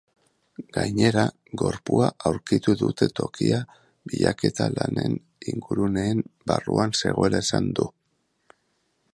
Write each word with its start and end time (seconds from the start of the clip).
Gainera, 0.75 1.25
gorpua 1.61 2.07
aurkitu 2.29 2.75
dute 2.79 3.09
tokia 3.19 3.59
bilaketa 4.13 4.69
lanen 4.79 5.21
inguruneen 5.55 6.27
barruan 6.53 6.99
zegoela 7.03 7.47
esan 7.47 7.73
du. 7.81 7.91